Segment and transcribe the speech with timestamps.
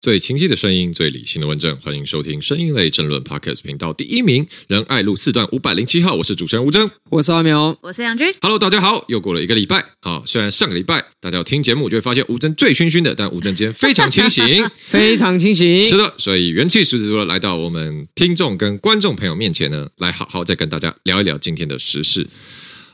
[0.00, 8.32] 最清晰的声音，最理性的问政，欢迎收听声音类政论 Podcast 频道第一名仁爱路四段五百零七号，我是主持人吴峥，我是阿苗，我是杨军。
[8.40, 10.22] Hello，大家好，又过了一个礼拜啊。
[10.24, 15.82] 虽然上个礼拜大家有听节目就会发现吴峥醉醺醺的，但吴峥今天非常清醒， 非常清醒。
[15.82, 22.26] 是的，所以元气十足的来到我们听众跟观众朋友面前呢，来好好再跟大家聊一聊今天的时事。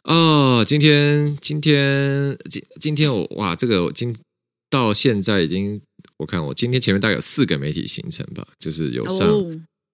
[0.03, 4.13] 哦，今天今天今今天我哇，这个今
[4.69, 5.81] 到现在已经。
[6.19, 9.29] 我看我今天前面大概有四个媒体行程吧，就是有上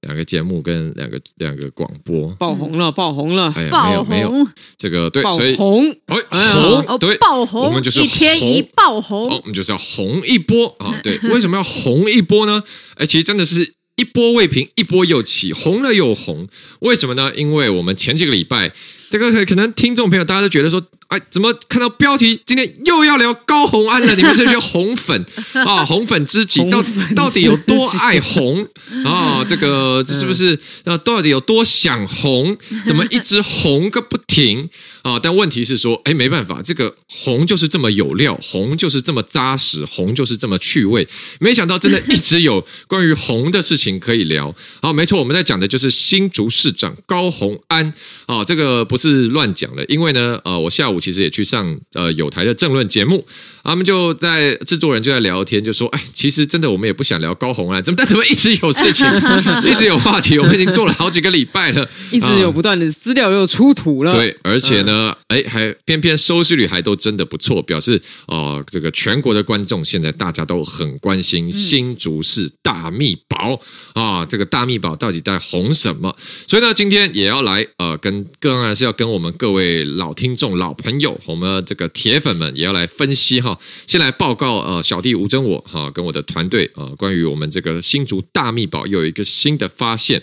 [0.03, 5.85] 两个节目跟两个两个广播，爆红了，爆红了，哎呀，没有没有这个对，所以红，
[6.31, 11.01] 哎红对爆红，我们就是一天一爆红，我们就是要红一波啊！
[11.03, 12.63] 对，为什么要红一波呢？
[12.97, 16.49] 哎，其实真的是一波未平一波又起，红了又红，
[16.81, 17.33] 为什么呢？
[17.35, 18.73] 因为我们前几个礼拜。
[19.13, 24.17] 这个可能听众朋友大家都觉得说，哎，怎么看到标题今天又要聊高红安了？
[24.17, 26.83] 你们这些红粉 啊，红粉知己到
[27.15, 28.67] 到底有多爱红
[29.05, 29.45] 啊？
[29.47, 30.97] 这个是不是呃？
[30.97, 32.57] 到底有多想红？
[32.87, 34.67] 怎么一直红个不停
[35.03, 35.19] 啊？
[35.19, 41.07] 但问题是说，哎，没办法，这个红就是这么有料，红就是这么扎实，红就是这么趣味。
[41.39, 44.55] 没想到真的一直有关于红的事情可以聊。
[44.81, 47.93] 好，没错，我们在讲的就是新竹市长高红安
[48.25, 49.33] 啊，这个不是。
[49.33, 53.25] 乱讲的，因为呢，呃，我下午其实也去上呃有台的政论节目，
[53.65, 59.07] 他们就在制作人就在聊天，就说，哎，其实真的我们也不想聊高红安，怎么但怎么一直有事情，
[59.65, 73.59] 一直有话题，我们已经做了好几个礼拜了，一直有不断的资料又出土了，对，而且呢，哎，还偏偏收视率还都真的不错，表示哦、呃，这个全国的观众现在大家都很关心新竹市大密宝
[73.95, 76.15] 啊，这个大密宝到底在红什么？
[76.47, 78.92] 所以呢，今天也要来呃，跟当然是要。
[78.93, 83.59] 跟我们各位老听众、老朋友，我们这个铁粉们也要来分析哈。
[83.87, 90.23] 先来报告呃，小弟吴真我哈，跟我的团队啊，关于我们这个新竹大秘宝又有一个新的发现。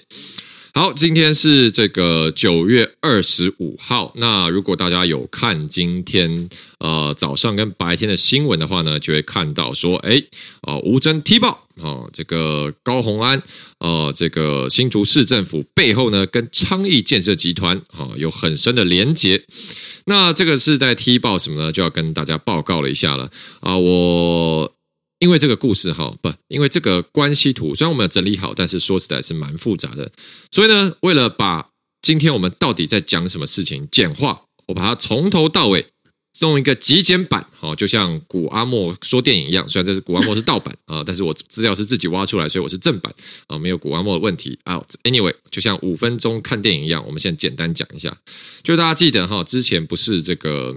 [0.72, 4.14] 好，今天是这个九月二十五号。
[4.16, 10.22] 那如果大家有看今天呃早上跟白天的新闻的话呢，就会看到说，哎，
[10.62, 13.42] 哦，吴峥踢爆哦，这个高虹安
[13.80, 19.44] 哦，这个新竹市政府背后呢，跟昌邑建设集团啊有很深的连结。
[20.06, 21.72] 那这个是在踢爆什么呢？
[21.72, 23.30] 就要跟大家报告了一下了
[23.62, 24.72] 啊，我。
[25.20, 30.10] 因为这个故事哈，不，因为这个关系图虽然我们有整理好，但是说实在是蛮复杂的。
[30.50, 31.70] 所以呢，为了把
[32.02, 35.86] 今天我们到底在讲什么事情简化，我把它从头到尾
[36.32, 39.68] 送一个极简版，好，就像古阿莫说电影一样。
[39.68, 43.14] 虽然这是古阿莫是盗版啊， 但是我资料是自己挖出来，所以我是正版
[43.48, 44.82] 啊，没有古阿莫的问题啊。
[45.04, 48.16] Anyway，就像五分钟看电影一样，我们现在简单讲一下，
[48.64, 50.74] 就大家记得哈，之前不是这个。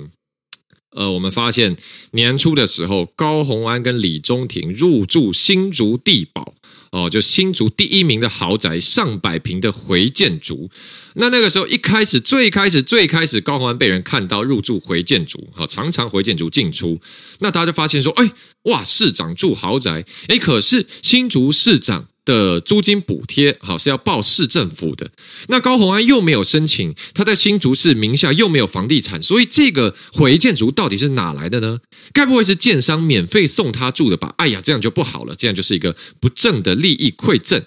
[0.94, 1.76] 呃，我们发现
[2.12, 6.54] 年初的时候，高虹安跟李中庭入住新竹地堡
[6.90, 10.70] 哦，就新竹第一名的豪宅，上百平的回建筑。
[11.14, 17.00] 那那个时候一开始，最开始，最开始，高虹安被人看到入住回建筑，好，常常回建筑进出。
[17.40, 18.30] 那大家就发现说，哎，
[18.64, 22.08] 哇，市长住豪宅，哎，可是新竹市长。
[22.24, 25.10] 的租金补贴好是要报市政府的，
[25.48, 31.80] 那高虹安又没有申请，他在新竹市名下又没有房地产，所以这个回建筑到底是哪来的呢？
[32.12, 34.32] 该不会是建商免费送他住的吧？
[34.36, 37.62] 哎呀，这样就不好了，这样就是一个不正的利益馈赠。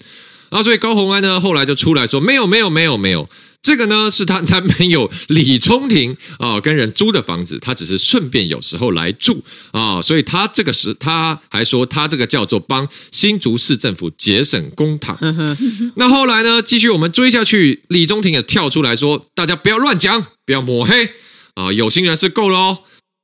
[0.50, 3.28] 啊所以高虹安呢后来就出来说，没有没有没有没有。
[3.66, 15.18] 这个呢是她男朋友李中庭啊跟人租的房子，她只是顺便有时候来住啊，所以她这个时她还说她这个叫做帮新竹市政府节省公帑。
[15.98, 21.10] 那后来呢，继续我们追下去，李中庭也跳出来说，大家不要乱讲，不要抹黑
[21.56, 22.78] 啊，有心人是够了哦，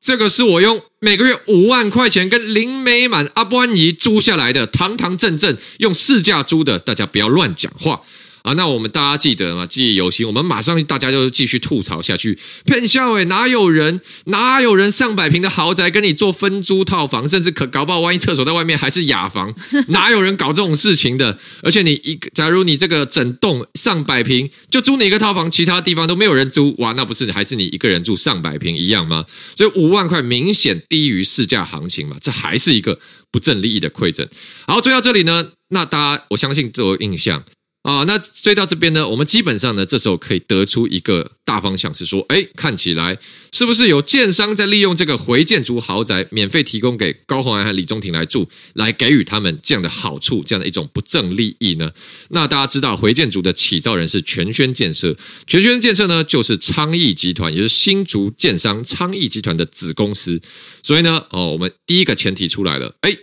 [0.04, 8.02] 这个是我用每个月五万块钱跟林美满阿波安仪租下来的，堂堂正正用市价租的，大家不要乱讲话。
[8.44, 9.66] 啊，那我们大家记得吗？
[9.66, 10.26] 记忆犹新。
[10.26, 12.38] 我们马上大家就继续吐槽下去。
[12.66, 19.54] 骗笑诶，哪有人哪有人上百平的豪宅跟你做分租套房，甚至可搞不好万一厕所在外面还是雅房，
[19.90, 21.38] 哪有人搞这种事情的？
[21.62, 29.26] 而且你一假如你这个整栋上百平就租你一个套房，其他地方都没有人租，哇，那不是还是你一个人住上百平一样吗？
[29.56, 32.98] 所以五万块明显低于市价行情嘛，这还是一个
[33.32, 34.28] 不正利益的馈赠。
[34.66, 37.44] 好，追到这里呢，那大家我相信都有印象。
[37.84, 43.18] 啊，那追到这边呢，我们基本上呢，这时候可以得出一个大方向，是说，哎，看起来
[43.52, 51.92] 是不是有建商在利用这个回建筑豪宅，免费提供给高虹安和李中庭来住，来给予他们这样的好处，这样的一种不正利益呢？
[52.30, 55.18] 那大家知道，回建筑的起造人是全轩建设，
[55.48, 60.40] 全轩建设呢，就是昌毅集团，也就是新竹建商昌毅集团的子公司，
[60.84, 63.18] 所以呢，哦，我们第一个前提出来了，哎。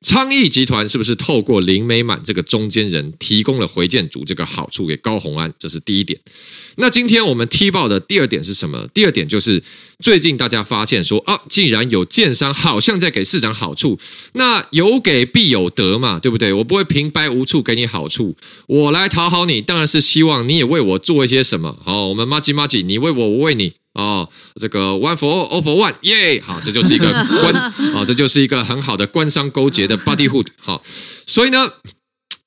[0.00, 5.52] 昌邑集团是不是透过林美满这个中间人提供了回建筑这个好处给高虹安？
[5.58, 6.20] 这是第一点。
[6.76, 8.86] 那今天我们踢爆的第二点是什么？
[8.94, 9.60] 第二点就是
[9.98, 13.98] 最近大家发现说啊，既然有建商好像在给市长好处，
[14.34, 16.52] 那有给必有得嘛，对不对？
[16.52, 18.36] 我不会平白无故给你好处，
[18.68, 21.76] 我来讨好你，当然是希望你也为我做一些什么。
[21.84, 23.72] 好，我们麻吉麻吉，你为我，我为你。
[24.54, 26.40] 哦，这个 one for all, all for one，耶！
[26.40, 27.54] 好，这就是一个官，
[27.94, 30.46] 啊，这就是一个很好的官商勾结的 buddyhood。
[30.56, 30.82] 好，
[31.26, 31.70] 所以呢，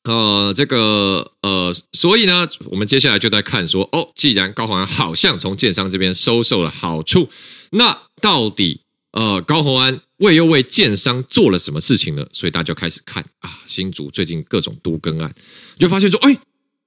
[0.03, 7.29] 呃，这个呃，所以呢，我们接下来就在看说，哦，既然高虹安好像从建商这边收受了好处，
[7.71, 8.81] 那到底
[9.11, 12.25] 呃，高虹安为又为建商做了什么事情呢？
[12.31, 15.33] 所以大家就开始看啊，新竹最近各种都更案，
[15.77, 16.37] 就发现说，哎，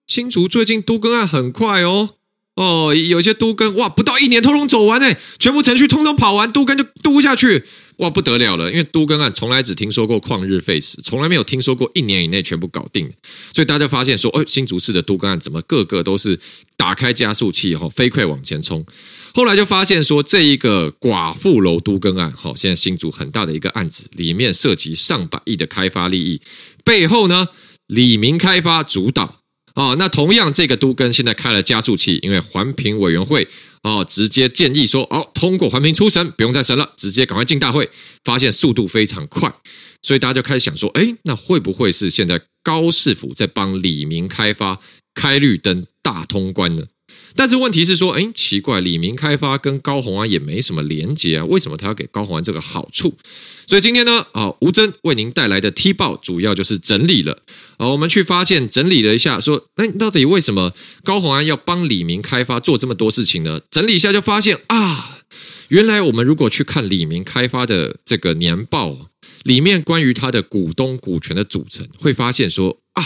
[0.07, 2.17] 新竹最近都更案很快哦。
[2.57, 7.65] 哦，有些都更哇，不到一年通通走完哎，全部程序通通跑完，都更就都下去，
[7.97, 8.71] 哇不得了了！
[8.71, 13.11] 因为都更案从来只听说过旷日费时，从来没有听说过一年以内全部搞定，
[13.53, 16.39] 所以大家发现说，哦，新竹市的都更案怎么个个都是
[16.77, 18.87] 打开加速器哈，飞快往前冲。
[19.35, 26.41] 后来就发现说，这一个寡妇楼都更案，好，现在新竹很大的一个案子，里面涉及上百亿的开发利益，
[26.85, 27.49] 背后呢，
[27.89, 29.41] 李明开发主导。
[29.75, 33.49] 哦，那同样这个都跟现在开了加速器，因为环评委员会
[33.83, 37.91] 哦直接建议说，哦通过环评初审，不用再审了，直接赶快进大会，
[38.23, 39.53] 发现速度非常快，
[40.03, 44.79] 所以大家就开始想说，哎，那会不会是现在高市府在帮李明开发
[45.13, 46.85] 开绿灯大通关呢？
[47.37, 53.15] 但是问题是说，哎，奇怪，李明开发跟高虹安也没什么连结啊，为什么他要给高虹安这个好处？
[53.67, 57.43] 所以今天呢，啊，吴峥为您带来的踢爆主要就是整理了
[57.77, 60.73] 啊，我们去发现整理了一下，说，那到底为什么
[61.03, 63.61] 高虹安要帮李明开发做这么多事情呢？
[63.71, 65.19] 整理一下就发现啊，
[65.69, 69.11] 原来我们如果去看李明开发的这个年报
[69.43, 73.03] 里面关于他的股东股权的组成，会发现说啊，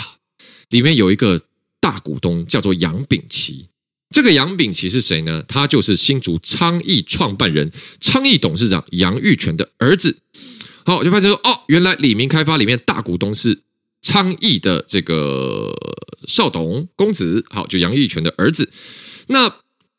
[0.68, 1.40] 里面有一个
[1.80, 3.67] 大股东叫做杨秉奇。
[4.10, 5.44] 这个杨秉琦是谁呢？
[5.46, 7.70] 他就是新竹昌邑创办人、
[8.00, 10.18] 昌邑董事长杨玉泉的儿子。
[10.84, 13.60] 好，我就发现说，哦，原来李明开发里面大股东是
[14.00, 15.70] 昌邑的这个
[16.26, 17.44] 少董公子。
[17.50, 18.70] 好，就杨玉泉的儿子。
[19.26, 19.54] 那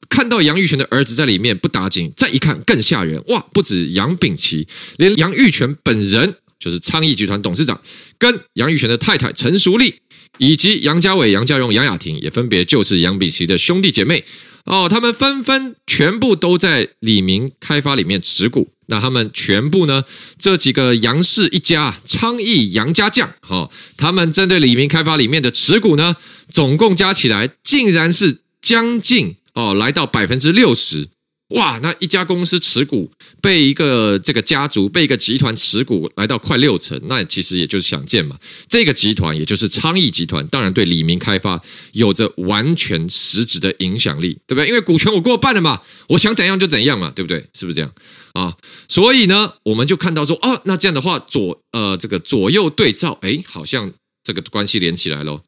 [0.09, 3.23] 看到杨玉泉的儿子在里面不打紧，再一看更吓人。
[3.27, 4.67] 哇，不止杨秉琦，
[4.97, 7.79] 连杨玉泉本人，就是昌邑集团董事长，
[8.17, 10.01] 跟杨玉泉的太太陈淑丽。
[10.39, 14.25] 以及杨家伟、杨家荣、杨雅婷也分别就是杨秉琦的兄弟姐妹
[14.65, 18.69] 哦，他们纷纷全部都在李明开发里面持股。
[18.87, 20.03] 那他们全部呢，
[20.39, 26.15] 这几个杨氏一家，昌邑杨家将，哦，他们针对李明开发里面的持股呢，
[26.49, 31.09] 总共加起来竟然是将近哦，来到百分之六十。
[31.49, 33.09] 哇，那一家公司持股
[33.41, 38.37] 被一个这个家族被一个集团持股来到快六成，那其实也就是想见嘛，
[38.67, 41.59] 这个集团也就是昌邑集团，当然对李明开发
[41.93, 44.67] 有着完全实质的影响力，对不对？
[44.67, 47.43] 因为股权我过半了嘛，我想怎样就怎样嘛，对不对？
[47.53, 47.91] 是不是这样
[48.33, 48.55] 啊？
[48.87, 53.91] 所以呢，我们就看到说，哦，那这样的话左呃这个左右对照，哎，好像
[54.33, 55.41] 这个关系连起来喽。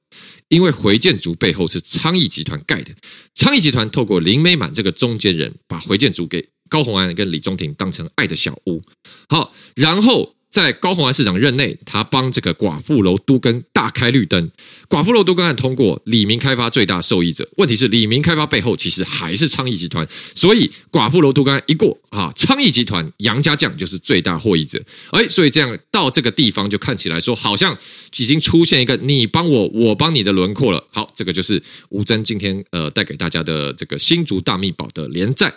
[0.47, 2.93] 因为回建筑背后是昌邑集团盖的，
[3.35, 8.81] 昌邑集团透过林美满这个中间人，把回建筑给高虹安跟李宗廷当成爱的小屋，
[9.29, 10.35] 好，然后。
[10.51, 14.51] 在高虹安市长任内，他帮这个寡妇楼都更大开绿灯，
[14.89, 17.47] 寡妇楼都更案通过，李明开发最大受益者。
[17.55, 20.05] 问题是李明开发背后其实还是昌毅集团，
[20.35, 24.77] 所以寡妇楼都更一过啊，昌毅集团杨家将就是最大获益者。
[25.11, 27.75] 哎，所以这样到这个地方就看起来说，好像
[28.17, 30.85] 已经出现一个你帮我，我帮你的轮廓了。
[30.91, 35.53] 好，这个就是吴峥今天呃带给大家的这个新竹大秘宝的连载。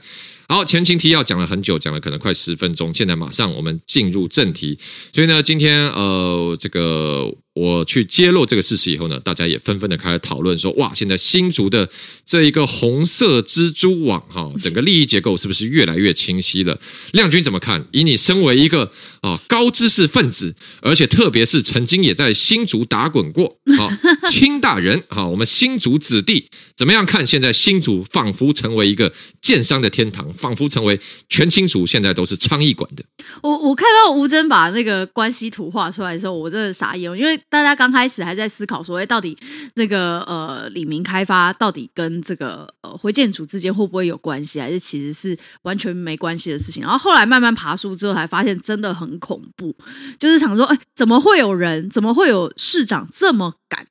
[0.49, 4.79] 好，前情提要讲了很久，讲了可能快十分钟，现在马上我们进入正题。
[5.13, 7.35] 所以呢，今天呃，这个。
[7.55, 11.89] 我去揭露这个事实以后呢，大家也纷纷的开始讨论说：哇，现在新竹的
[12.27, 16.81] 这一个红色蜘蛛网哈，整个利益结构是不是越来越清晰了？
[17.13, 17.87] 亮君怎么看？
[17.93, 23.87] 以你身为一个啊高知识分子，而且特别是曾经也在新竹打滚过，啊，
[24.29, 27.25] 清大人，啊，我们新竹子弟怎么样看？
[27.25, 33.05] 现在新竹仿佛成为一个建商的天堂，仿佛成为全新竹现在都是昌毅管的。
[33.43, 37.41] 我我看到吴峥把那个关系图画出来的时候，我真的傻眼，因为。
[37.49, 39.39] 大家刚开始还在思考说，哎，到底
[39.75, 46.83] 那个呃，李明开发到底跟这个呃回建组之间会不会有关系，还是其实是完全没关系的事情？
[46.83, 49.75] 然后后来慢慢爬书之后，才发现真的很恐怖，
[50.19, 53.87] 就是想说，哎，怎么会有人，怎么会有市长这么敢？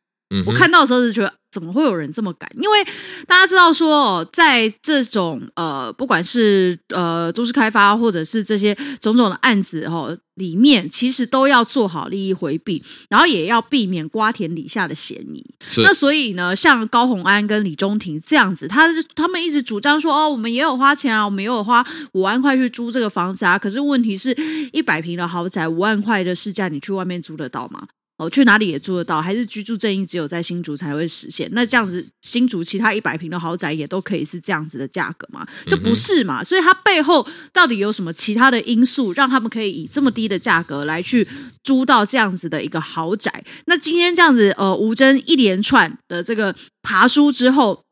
[0.47, 2.49] 我看到的时候是觉得怎么会有人这么敢？
[2.59, 2.83] 因为
[3.27, 15.45] 大家知道说，在这种呃，不管是呃都市开发或者是这些种种的案子哦里面，其实都要做好利益回避，然后也要避免瓜田李下的嫌疑。
[15.83, 23.59] 那所以呢，像高洪安跟李中庭这样子，他他们一直主张说，哦，我们也有花钱啊，我们也有花五万块去租这个房子啊。
[23.59, 24.35] 可是问题是，
[24.71, 27.87] 一百平的豪宅，五万块的市价，你去外面租得到吗？
[28.23, 31.49] 哦，去哪里也租得到，还是居住正义只有在新竹才会实现？
[31.51, 35.45] 那这样子，新竹其他一百平的豪宅也都可以是这样子的价格吗？
[35.67, 36.43] 就不是嘛？
[36.43, 41.27] 所以它背后到底有什么其他的因素，让他们可以以这么低的价格来去
[41.63, 43.43] 租到这样子的一个豪宅？
[43.65, 47.83] 那今天这样子，呃，吴峥一连串的这个爬书之后，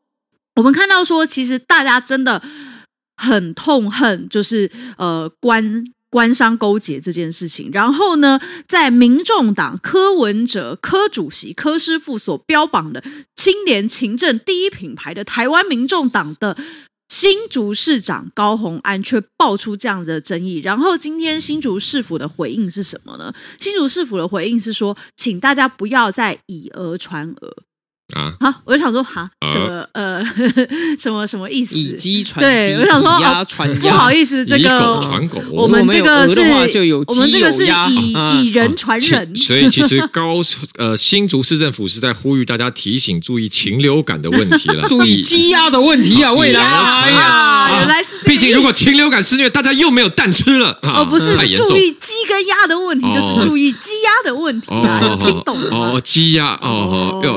[0.56, 2.42] 我们看到说，其实大家真的
[3.16, 5.84] 很痛恨，就是呃官。
[6.12, 8.38] 官商勾结这件事情，然后呢，
[8.68, 13.02] 在民众党柯文哲柯主席柯师傅所标榜的
[13.34, 16.58] 清廉勤政第一品牌的台湾民众党的
[17.08, 20.58] 新竹市长高虹安，却爆出这样的争议。
[20.58, 23.32] 然后今天新竹市府的回应是什么呢？
[23.58, 27.56] 新竹市府的回应是说，请大家不要再以讹传讹。
[28.12, 30.22] 啊，好，我就想说，哈，什么呃，
[30.98, 31.76] 什么 什么意思？
[31.78, 38.12] 以鸡传鸡，对，我想说，鸭传鸭，不好意思，这个狗传狗，我们这个是，我们这个是以
[38.44, 40.36] 以人传人，所以其实高
[40.76, 51.34] 呃 新竹市政府是在呼吁大家提醒注意禽流感的问题了， 注意鸡鸭的问题啊，未来啊，原来是，毕竟如果禽流感肆虐，大家又没有蛋吃了，哦，不是，
[51.66, 55.58] 注意鸡跟鸭的问题，就是注意鸡鸭的问题啊，听懂？
[55.70, 57.32] 哦，鸡鸭，哦哦，哟。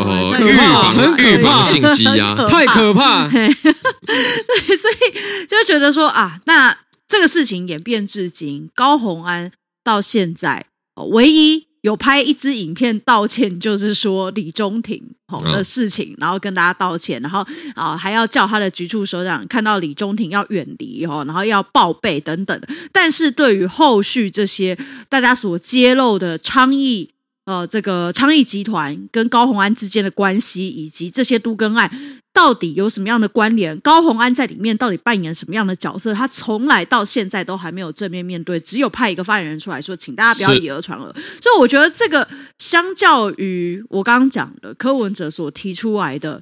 [0.46, 3.28] 预防预防性积压，太可怕。
[3.32, 9.52] 对，所以就觉得说啊，那这个事情演变至今，高红安
[9.84, 10.66] 到现在
[11.12, 17.46] 唯一有拍一支影片道歉，就是说李中庭好的事情，然后跟大家道歉，然后
[17.76, 22.60] 啊还要叫他的局处首长看到李中庭要远离哦，然后要报备等等。
[22.92, 24.78] 但是对于后续这些
[25.10, 27.12] 大家所揭露的倡议。
[27.46, 31.92] 呃，这个昌邑集团跟高虹安之间的关系，以及这些都更案
[32.34, 33.80] 到底有什么样的关联？
[33.82, 36.12] 高虹安在里面到底扮演什么样的角色？
[36.12, 41.14] 他从来到现在都还没有正面面对，只有派一个发言人出来说，请大家不要以讹传讹。
[41.40, 46.42] 所以我觉得这个相较于我刚刚讲的柯文哲所提出来的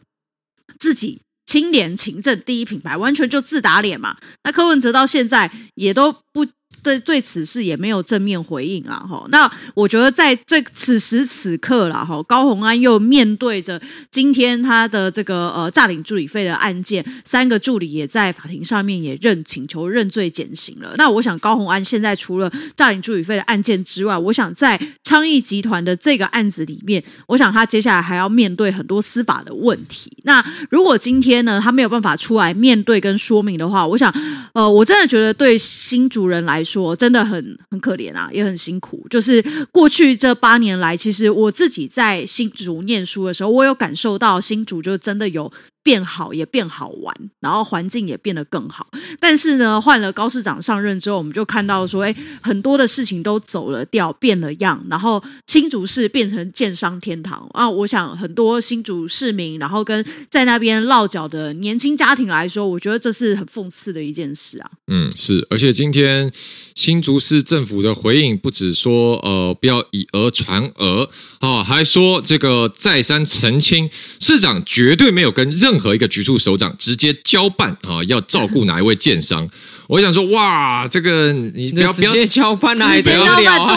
[0.79, 4.15] 自己清廉勤政第一品牌，完全就自打脸嘛。
[4.45, 6.47] 那柯文哲到现在也都不。
[6.83, 20.93] 对对此事也没有正面回应啊，哈，那我觉得在这此时此刻啦，哈，高虹安又面对着今天他的这个呃诈领助理费的案件，三个助理也在法庭上面也认请求认罪减刑了。
[20.97, 30.11] 那我想高虹安现在除了诈领助理费的案件之外，我想在昌邑集团的这个案子里面，我想他接下来还要面对很多司法的问题。
[30.23, 34.13] 那如果今天呢，他没有办法出来面对跟说明的话，我想，
[34.53, 36.72] 呃，我真的觉得对新主人来说。
[36.81, 39.05] 说真的很很可怜啊，也很辛苦。
[39.09, 45.51] 就是过去这八年来，其实我自己在新竹念书的时候，我有感受到新竹就真的有。
[45.83, 48.87] 变好也变好玩，然后环境也变得更好。
[49.19, 54.81] 但是呢，换了高市长上任之后，我们就看到说，哎，很多的事情都走了调，变了样。
[54.89, 57.69] 然后新竹市变成建商天堂啊！
[57.69, 64.71] 我想很多新竹市民，然后跟在那边落脚的年轻家庭来说，我觉得这是很讽刺的一件事啊。
[64.87, 65.45] 嗯，是。
[65.49, 66.31] 而且今天
[66.75, 71.09] 新竹市政府的回应不止说，呃，不要以讹传讹
[71.39, 73.89] 啊，还说这个再三澄清，
[74.21, 75.72] 市长绝对没有跟任。
[75.73, 79.49] 任何一个局处首长直接交办啊，要照顾哪一位建商？
[79.87, 81.91] 我想说，哇，这个你不要？
[81.93, 82.11] 不要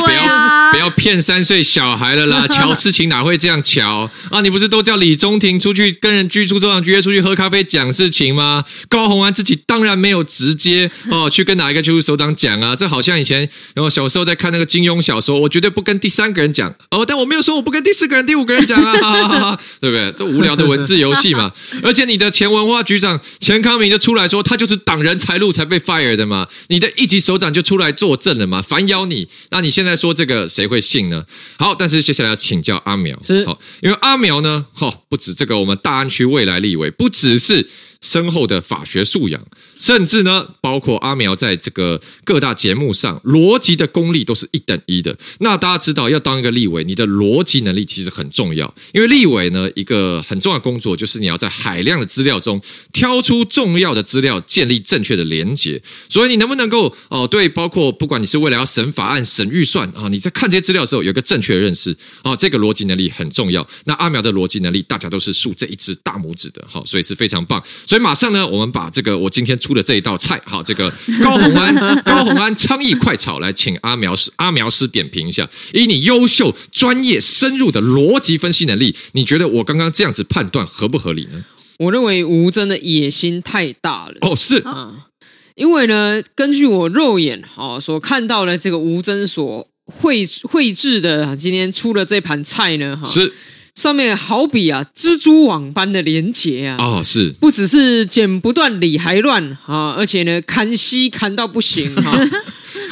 [0.07, 2.47] 不要不要骗三岁小孩了啦！
[2.51, 4.41] 瞧事情哪会这样瞧啊？
[4.41, 8.65] 你不是都叫李中庭出去跟人居处首长约出去喝咖啡讲事情吗？
[8.89, 12.75] 高虹安自己当然没有直接哦 去跟哪一个居处首长讲啊！
[12.77, 20.13] 这好像以前然后小时候在看那个金庸小说，我绝对不跟第三个人讲哦，但我没有说我不跟第四个人、第五个人讲啊， 哈哈哈哈对不对？
[20.17, 21.53] 这无聊的文字游戏嘛。
[21.83, 26.49] 而且你的前文化局长钱康明就出来说，他就是挡人财路才被 fire 的嘛。
[26.69, 29.29] 你的一级首长就出来作证了嘛，反咬你。
[29.51, 31.25] 那你现在说这个谁会信呢？
[31.59, 37.67] 好，但是接下来要请教阿苗，是好，因为阿苗呢，哈，不止这个我们大安区未来立委，不只是
[38.01, 39.43] 深厚的法学素养，
[39.79, 45.17] 甚至呢，包括阿苗在这个各大节目上逻辑的功力都是一等一的。
[45.41, 52.61] 那大家知道，要当一个立委，你的逻辑能力其实很重要，因为立委呢，一个很重要的工作就是你要在海量的资料中
[52.93, 55.83] 挑出重要的资料，建立正确的连结。
[56.09, 63.67] 所以你能不能够哦，对，包括不管你是为了要审法案、审预算啊，你在看这些资料的时候有一个正确的认识啊，这个逻辑能力很重要。
[63.85, 67.63] 那阿苗的逻辑能力，大家都是竖这一只大拇指的，好，所以是非常棒。
[67.87, 75.49] 所以马上呢，我们把这个我今天出的这一道菜，好，这个高红安 高红安昌邑快炒，来请阿苗师阿苗师点评一下。
[75.73, 81.45] 以你优秀、专业、深入的逻辑分析能力，你觉得我刚刚这样子判断合不合理呢？
[81.79, 84.15] 我认为吴真的野心太大了。
[84.23, 85.07] 哦，是啊，
[85.55, 93.33] 因为呢，根据我肉眼啊所看到的这个吴峥所绘绘制的今天出的这盘菜呢，哈，是。
[93.77, 102.19] 上面好比啊蜘蛛网般的连结啊，哦，是，不只是剪不断理还乱啊，而且呢砍西砍到不行哈。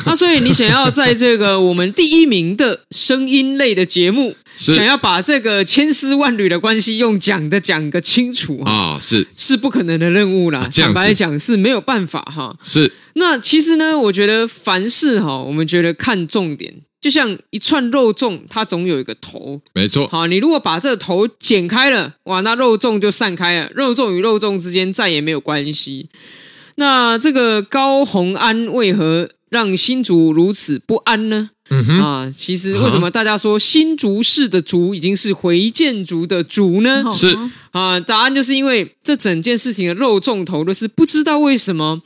[0.04, 10.68] 那 所以你想要在这个我们第一名的声音类的节目，是想要把这个千丝万缕的关系用讲的讲个清楚啊，哦，是是不可能的任务啦。
[10.70, 12.54] 坦白讲是没有办法哈。
[12.62, 16.74] 是，那其实呢，我觉得凡事哈，我们觉得看重点。
[17.04, 20.08] 就像一串肉粽，它总有一个头，没错。
[20.08, 26.08] 好，你如果把这个头剪开了，哇，那肉粽就散开了，肉粽与肉粽之间再也没有关系。
[26.76, 31.50] 那这个高洪安为何让新竹如此不安呢？
[31.68, 37.04] 嗯哼啊，其实为什么大家说新竹市的竹已经是回建竹的竹呢？
[37.12, 37.37] 是
[37.73, 42.00] 啊，答案就是因为这整件事情的肉粽头都是不知道为什么。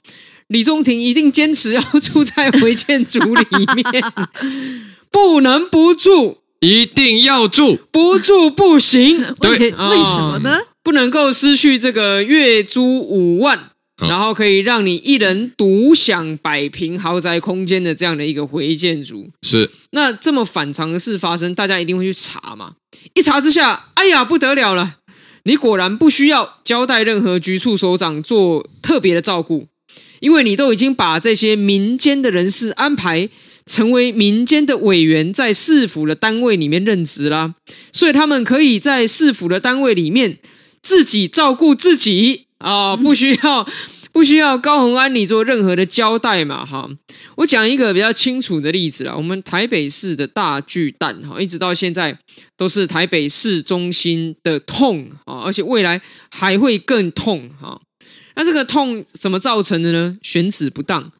[0.48, 4.04] 李中庭一定坚持要住在回建筑里面，
[5.12, 9.22] 不能不住，一定要住，不住不行。
[9.40, 10.58] 对，为什么呢？
[10.82, 19.28] 不能够失去这个月租五万，然后可以让你一人独享百平豪宅空间的这样的一个回建筑。
[19.42, 22.72] 是，那这么反常的事发生，大家一定会去查嘛？
[23.14, 24.96] 一查之下，哎呀，不得了了！
[25.44, 29.66] 你果然不需要交代任何局处首长做特别的照顾。
[30.20, 33.28] 因为你都已经把这些民间的人士安排
[33.66, 37.54] 成为民间的委员，在市府的单位里面任职啦，
[37.92, 40.38] 所以他们可以在市府的单位里面
[40.82, 43.68] 自己照顾自己啊，不需要
[44.10, 46.88] 不需要高虹安你做任何的交代嘛哈。
[47.36, 52.18] 我讲一个比较清楚的例子啦，我们台北市的大巨蛋哈，一直到现在
[52.56, 57.80] 都是台北市中心的痛啊，而且未来还会更痛哈。
[58.38, 60.16] 那这个痛怎么造成的呢？
[60.22, 61.10] 选址不当，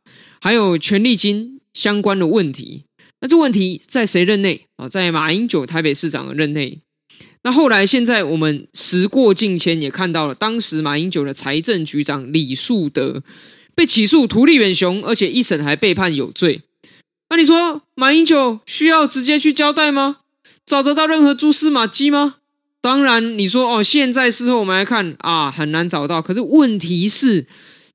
[0.41, 2.85] 还有权利金相关的问题。
[3.21, 4.89] 那这问题在谁任内啊？
[4.89, 6.79] 在马英九台北市长的任内。
[7.43, 13.25] 那后来现在我们时过境迁，也看到了当时马英九的财政局长李树德
[13.75, 16.63] 被起诉图利远雄，而且一审还被判有罪。
[17.31, 20.19] 那你说马英九需要直接去交代吗？
[20.65, 22.37] 找得到任何蛛丝马迹吗？
[22.81, 26.23] 当然，你说哦，现在事后我们来看啊，很难找到。
[26.23, 27.47] 可是问题是，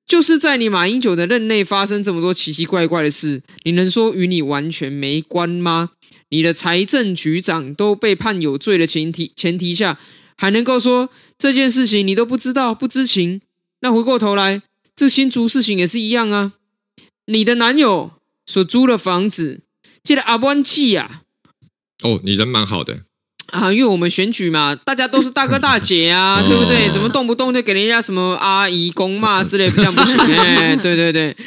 [0.06, 5.92] 就是在你马英九的任内发生这么多奇奇怪怪的事，你能说与你完全没关吗？
[6.30, 10.00] 你的财政局长都被判有罪的前提前提下，
[10.36, 13.42] 还能够说这件事情你都不知道不知情？
[13.80, 14.64] 那回过头来，
[14.96, 16.54] 这新竹事情也是一样啊。
[17.28, 18.12] 你的男友
[18.46, 19.62] 所租的房子，
[20.04, 21.22] 记得阿湾气呀？
[22.04, 23.04] 哦，你人蛮好的。
[23.54, 26.90] 啊，因为我们选举嘛，大家都是大哥大姐啊，对不对？
[26.90, 30.18] 怎么动不动就给人家什么阿姨、公骂之类，这样不行。
[30.36, 31.38] 哎，对对对，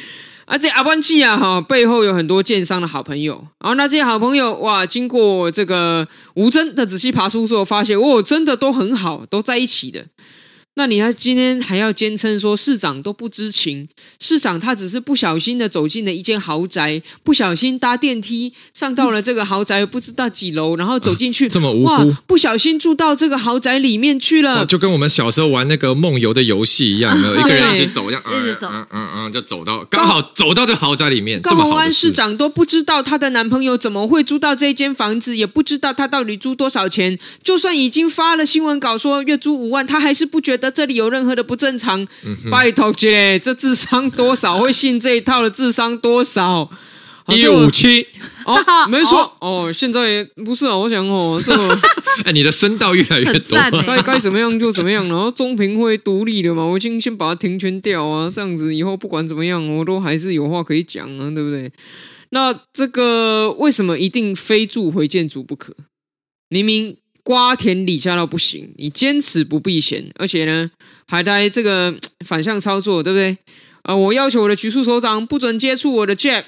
[0.45, 3.35] 而且阿湾记啊，哈，背后有很多建商的好朋友。
[3.59, 10.07] 然后那这些好朋友，哇，经过这个吴征的仔细爬书之后，发现哦，真的都很好，都在一起的。
[10.79, 13.89] 那你还今天还要坚称说市长都不知情？
[14.21, 31.41] 市长他只是不小心的走进了一间豪宅，不小心搭电梯上到了这个豪宅，不知道几楼，然后走进去，啊、这么无辜，哇，不小心住到这个豪宅里面去了，啊、就跟我们小时候玩那个梦游的游戏一样，没有 一个人一直走，这样一直走，嗯嗯嗯，就走到刚好走到这个豪宅里面。
[31.41, 40.66] 高虹安市长都不知道她的男朋友怎么会租到这间房子，也不知道他到底租多少钱，就算已经发了新闻稿说月租五万，他还是不觉得。
[40.71, 42.07] 这里有任何的不正常？
[42.25, 45.51] 嗯、拜托姐，这智商多少会信这一套的？
[45.51, 46.71] 智商多少？
[47.29, 48.07] 一五七
[48.45, 48.57] 哦，
[48.89, 49.73] 没错哦，哦。
[49.73, 51.77] 现在不是啊，我想哦，这个
[52.25, 55.05] 哎，你的声道越来越多，该该怎么样就怎么样。
[55.09, 61.69] 然后中评会独立的嘛，我已经先把它停权掉啊，这样子以后不管怎么样，我都还是有话可以讲啊，对不对？
[62.31, 65.75] 那这个为什么一定非住回建筑不可？
[66.49, 66.97] 明明。
[67.27, 70.71] 瓜田李下到不行，你坚持不避嫌，而且呢，
[71.09, 71.93] 还在这个
[72.25, 73.37] 反向操作，对不对？
[73.83, 76.45] 呃，我要求我的局处首长不准接触我的 Jack，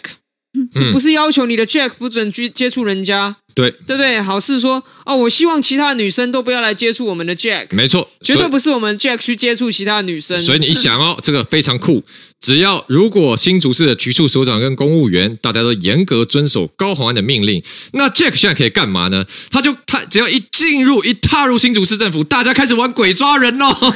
[0.73, 3.39] 这不是要求你的 Jack 不准去接触人家。
[3.57, 4.23] 对对不对？
[4.23, 7.67] 好事说哦，我希望其他女生都不要来接触我们的 Jack。
[7.71, 10.39] 没错，绝对不是我们 Jack 去接触其他女生。
[10.39, 12.05] 所以你一想哦，这个非常酷。
[12.41, 19.25] 只要如果新竹市的局处首长跟公务员大家都严格遵守高虹安的命令，那 Jack 现在可以干嘛呢？
[19.51, 23.95] 他就他只要一进入一踏入新竹市政府，大家开始玩鬼抓人哦。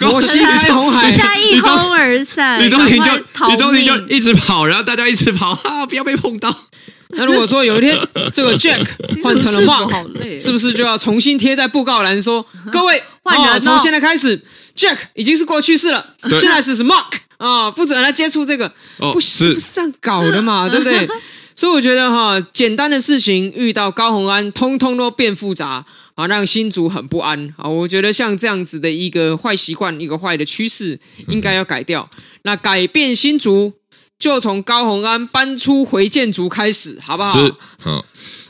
[0.00, 3.10] 摩西开红海，大家一哄而散，李宗廷就
[3.48, 6.54] 李宗廷就一直跑，然后大家一直跑，哈、啊，不要被碰到。
[7.16, 7.96] 那如果说有一天
[8.32, 8.84] 这个 Jack
[9.22, 14.42] 换成了 Mark，是不是就要重新贴在布告栏说：“各位，换人从现在开始
[14.76, 17.04] ，Jack 已经是过去式了，现在是是 Mark
[17.38, 18.72] 啊，不准他接触这个，
[19.12, 21.08] 不是不是这样搞的嘛， 对不对？
[21.54, 27.68] 所以我觉得哈，简单的事情遇到高虹安，通通都变复杂啊，让新竹很不安啊。
[27.68, 32.08] 我觉得像这样子的一个坏习惯，一个坏的趋势，应该要改掉。
[32.42, 33.74] 那改变新竹。
[34.16, 37.32] 就从高虹安搬出回建竹开始，好不好？
[37.32, 38.02] 是，好，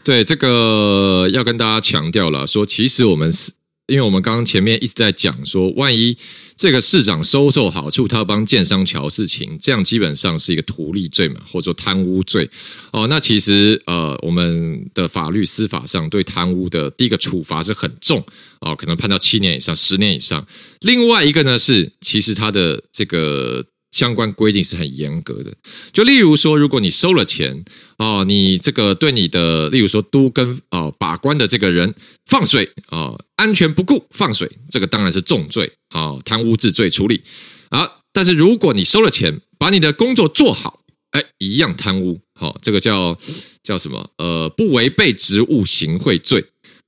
[0.05, 3.51] 对这个要跟大家强调了，说其实我们是，
[3.87, 6.17] 因为我们刚刚前面一直在讲说，万一
[6.57, 12.49] 这个市长收受好处，他要帮建商桥事情，这样基本上是一个图利罪嘛，或者说贪污罪
[12.93, 13.07] 哦。
[13.09, 18.25] 那其实呃，我们的法律司法上对贪污的第一个处罚是很重
[18.61, 20.47] 哦，可能判到七年以上、十年以上。
[20.81, 23.65] 另外一个呢是，其实他的这个。
[23.95, 25.55] 相关规定是很严格的，
[25.93, 27.65] 就例如说，如果你收了钱
[27.97, 31.95] 哦，你这个对你的，例如说都跟哦把关的这个人
[32.27, 37.23] 放水哦，安全不顾放水，这个当然是重罪啊，贪污治罪处理
[37.69, 37.89] 啊。
[38.13, 40.81] 但是如果你收了钱，把你的工作做好，
[41.13, 43.17] 哎，一样贪污，好，这个叫
[43.63, 44.11] 叫什么？
[44.19, 46.45] 呃，不违背职务行贿罪。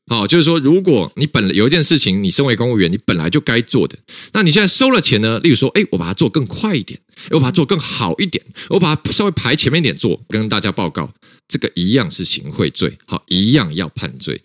[0.09, 3.99] 好，就是说，如果你本来有一件事情，你身为公务员，你本来就该做的，
[4.33, 5.41] 那你现在收了钱呢？
[5.41, 6.99] 例如说，哎，我把它做更快一点，
[7.31, 11.13] 我把它做更好一点，我把它稍微排前面一点做，跟大家报告，
[11.49, 14.41] 这个一样是行贿罪，好，一样要判罪。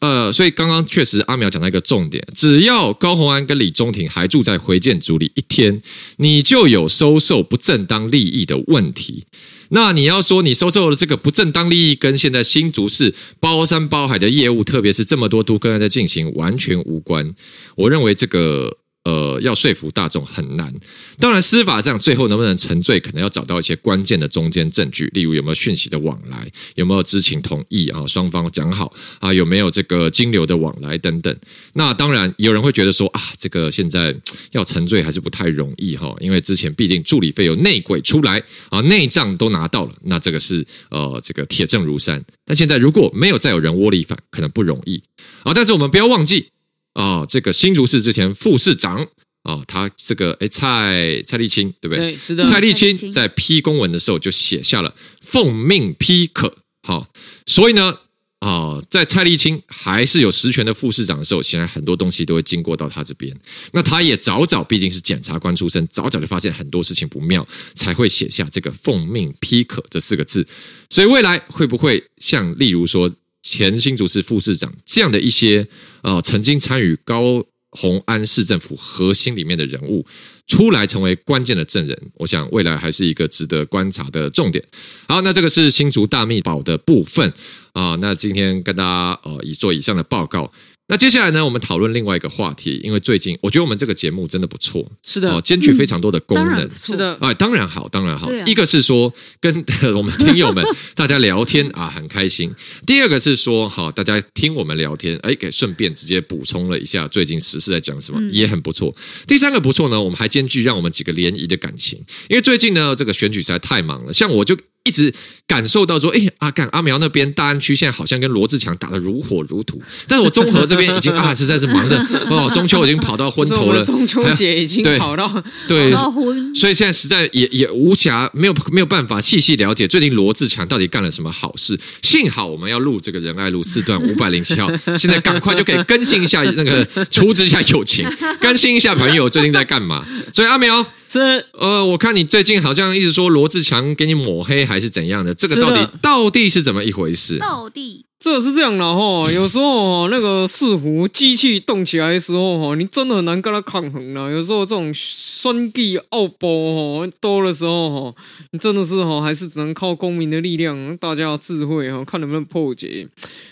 [0.00, 5.80] 呃，所以刚刚确实阿苗讲到一个重点，只要高虹安跟李宗廷还住在回建组里一天，
[6.18, 9.24] 你就有收受不正当利益的问题。
[9.70, 17.34] 那你要说你收受的这个不正当利益，跟现在新竹市包山包海的业务，特别是这么多都跟在进行，完全无关。
[17.76, 18.78] 我认为这个。
[19.06, 20.74] 呃，要说服大众很难。
[21.20, 31.32] 当然，司法上最后能不能成罪，可能要找到一些关键的中间证据，例如有没有讯息的往来，有没有知情同意啊，双方讲好啊，有没有这个金流的往来等等。
[31.74, 34.12] 那当然，有人会觉得说啊，这个现在
[34.50, 42.20] 要沉罪还是不太容易哈，因为之前毕竟助理费有内鬼出来啊，内账都拿到了，那这个是呃这个铁证如山。
[42.44, 45.00] 但现在如果没有再有人窝里反，可能不容易
[45.44, 45.52] 啊。
[45.54, 46.48] 但是我们不要忘记。
[46.96, 48.96] 啊、哦，这个新竹市之前副市长
[49.42, 52.12] 啊、哦，他这个哎蔡蔡立青对不对？
[52.12, 52.42] 对，是的。
[52.42, 57.08] 蔡立青在批公文的时候就写下了奉命批可，好、哦，
[57.44, 57.94] 所以呢
[58.38, 63.38] 啊、哦，在蔡立青还是有实权的副市长的时候，现在很多东西都会经过到他这边。
[63.72, 70.48] 那他也早早毕竟是检察官出身，早早就发现很多事情不妙，才会写下这个奉命批可这四个字。
[70.88, 73.12] 所以未来会不会像例如说？
[73.48, 75.64] 前新竹市副市长这样的一些
[76.02, 80.04] 呃，曾经参与高虹安市政府核心里面的人物
[80.48, 84.64] 出来成为关键的证人，我想未来还是一个值得观察的重点。
[85.06, 87.32] 好，那这个是新竹大秘宝的部分
[87.72, 90.50] 啊，那今天跟大家呃以做以上的报告。
[90.88, 98.28] 那接下来呢，我们讨论另外一个话题，因为最近我觉得我们这个节目真的不错，是的，哦，兼具非常多的功能，嗯、是的，哎，当然好，当然好。
[98.28, 99.52] 啊、一个是说跟
[99.96, 102.48] 我们听友们 大家聊天啊，很开心；
[102.86, 108.94] 第二个是说，好，大家听我们聊天，哎，给顺便直接补充了一下最近时事在讲什么，嗯、也很不错。
[109.26, 114.56] 第三个不错呢，我们还兼具让我们几个联谊的感情，因为最近呢，这个选举实在太忙了，像我就。
[114.86, 115.12] 一直
[115.46, 121.98] 感受到说，哎，阿干阿苗那边大安区现在好像跟罗志强打得如火如荼，但是我综合这边已经 啊，实在是忙的
[122.30, 131.78] 哦，中秋已经跑到昏头了，中秋节已经跑到对，跑到昏，所以现在实在也也无暇，没有没有办法细细了解最近罗志强到底干了什么好事。
[132.02, 138.08] 幸好我们要录这个仁爱路四段五百零七号， 现在赶快就可以更新一下那个 储值一下友情，
[138.40, 140.04] 更新一下朋友最近在干嘛。
[140.32, 140.84] 所以阿苗。
[141.08, 147.38] 是呃，我看你最近好像一直说罗志强给你抹黑还是怎样的，这个到底到底是怎么一回事？
[147.38, 154.30] 到底这是这样的哈，有时候那个伺服机器动起来的时候哈，你真的很难跟它抗衡了。
[154.30, 163.06] 有时候这种酸地奥波多的时候哈，你真的是哈，还是只能靠公民的力量，大家的智慧哈，看能不能破解。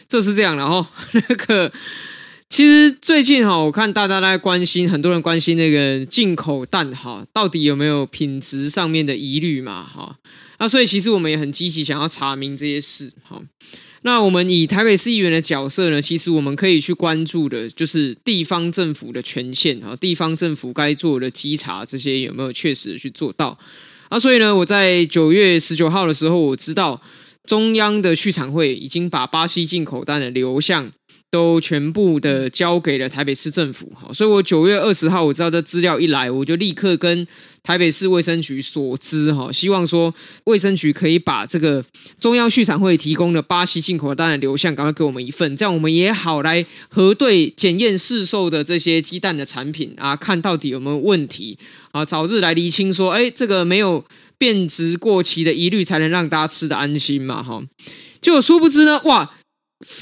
[0.09, 1.71] 这是这样的哈， 那个
[2.55, 10.17] 其实最近哈，我看大家在关心，很多人关心那个进口蛋哈，到底有没有品质上面的疑虑嘛哈？
[10.61, 13.43] 那所以其实我们也很积极想要查明这些事哈。
[14.03, 23.59] 那我们以台北市议员的角色呢，其实我们可以去关注的，就是地方政府的权限啊，地方政府该做的稽查这些有没有确实去做到
[24.09, 24.17] 啊？
[24.17, 27.03] 所以呢，我在九月十九号的时候，我知道
[27.45, 30.93] 中央的畜产会已经把巴西进口蛋的流向
[31.35, 37.27] 都全部的交给了台北市政府，好，所以我九月二十号我知道这资料一来，我就立刻跟。
[37.67, 41.83] 台北市卫生局所知，哈，希望说卫生局可以把这个
[42.21, 51.57] 中央畜产会提供的巴西进口蛋的流向，赶快给我们一份，这样我们也好来核对检验市售的这些鸡蛋的产品啊，看到底有没有问题
[51.93, 54.05] 啊，早日来厘清说，哎，这个没有
[54.37, 57.63] 变质过期的疑虑，才能让大家吃得安心嘛，哈。
[58.21, 59.35] 就殊不知呢，哇，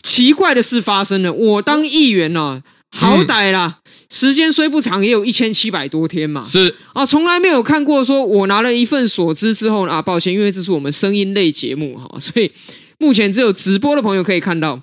[0.03, 2.63] 奇怪的事发生了，我当议员呢、啊。
[2.95, 6.43] 好歹啦，嗯、时间虽不长，也有一千七百多天嘛。
[6.43, 12.53] 是啊，从来没有看过说，我拿了一份所知之后啊，抱歉，因为这是我们声音类节目哈，所以
[12.99, 14.79] 目前只有直播的朋友可以看到。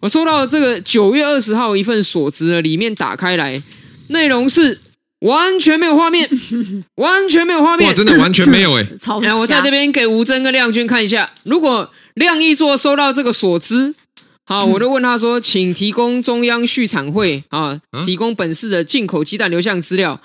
[0.00, 3.62] 我收到这个九月二十号一份所知呢，里面打开来，
[4.08, 4.80] 内容是
[5.18, 6.26] 完全没有画面，
[6.96, 8.96] 完全没有画面，哇，真的完全没有 哎、欸。
[8.98, 13.94] 超我在这边给吴峥跟亮君看一下，如果亮一座收到这个所知。
[14.50, 20.20] 好，我就问他说：“请提供中央畜产会啊，提供本市的进口鸡蛋流向资料。”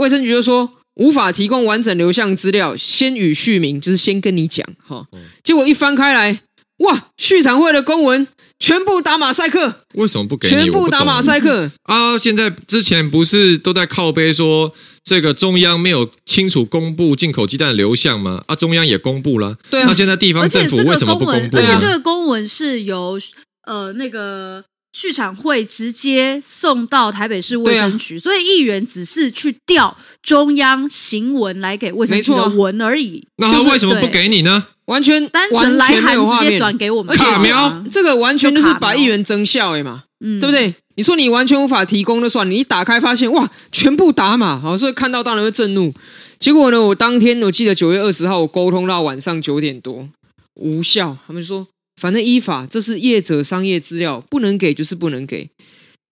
[0.00, 4.66] 卫生局就说无法提供完整流向资料，先予续名，就是先跟你讲。
[4.86, 5.06] 哈，
[5.44, 6.40] 结果一翻开来，
[6.78, 8.26] 哇，畜产会的公文
[8.58, 9.82] 全部打马赛克。
[9.96, 10.54] 为什么不给你？
[10.54, 12.16] 全部打马赛克啊！
[12.16, 14.72] 现在之前不是都在靠背说
[15.04, 18.42] 这个中央没有清楚公布进口鸡蛋的流向吗？
[18.46, 19.58] 啊，中央也公布了。
[19.68, 21.58] 对啊，那现在地方政府为什么不公布？
[21.58, 23.20] 而且这个公文是由。
[23.68, 33.22] 呃，那个畜产会直接送到台北市卫生局，啊、所以议员只是去调中央行文来给卫生局的文而已。
[33.36, 34.68] 那他为什么不给你呢？
[34.86, 40.74] 完全单纯来函直接转给我们，卡苗这个完全就是把议员增效哎嘛，嗯，对不对？
[40.96, 45.92] 你说你完全无法提供的算，你一打开发现哇，全部打码，好，所以看到当然会震怒。
[46.38, 50.08] 结果呢，我当天我记得九月二十号，我沟通到晚上九点多，
[50.54, 51.66] 无效，他们说。
[51.98, 55.50] 反正依法，这是业者商业资料，不能给就是不能给。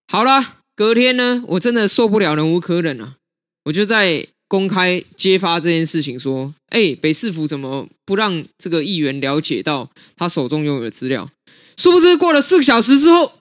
[0.09, 3.15] 好了，隔天呢，我真的受不了，忍无可忍啊！
[3.65, 11.29] 我就在公开揭发这件事情，说：哎，北市府怎么不让这个议员了解到他手中拥有的资料？
[11.77, 13.33] 殊不知，过了四个小时之后，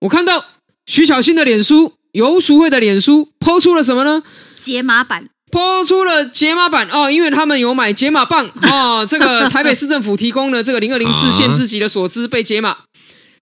[0.00, 0.46] 我看到
[0.86, 4.22] 徐小新的脸书、游淑慧的脸书抛出了什么呢？
[4.58, 5.28] 解码版。
[5.50, 9.06] 抛出了解码版哦，因为他们有买解码棒 哦。
[9.08, 12.78] 这个台北市政府提供的这个零二零四限制级的所知被解码。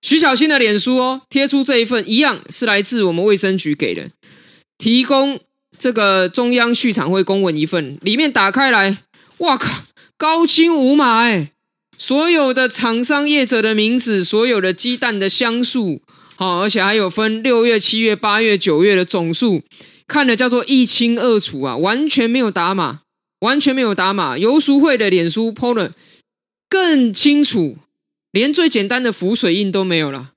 [0.00, 4.08] 徐小新的脸书哦，贴出这一份一样是来自我们卫生局给的，
[4.78, 5.40] 提供
[5.76, 8.98] 这个中央畜产会公文一份，里面打开来，
[9.38, 9.82] 哇靠，
[10.16, 11.50] 高清无码哎，
[11.96, 16.00] 所有的厂商业者的名字，所有的鸡蛋的箱数，
[16.36, 19.62] 好，而且还有分六月、七月、八月、九月的总数。
[20.08, 23.00] 看的叫做一清二楚啊，完全没有打码，
[23.40, 24.38] 完全没有打码。
[24.38, 25.92] 游淑慧的脸书 PO 了
[26.68, 27.76] 更清楚，
[28.32, 30.30] 连最简单的浮水印都没有了。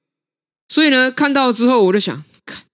[0.68, 2.24] 所以呢，看到之后我就想，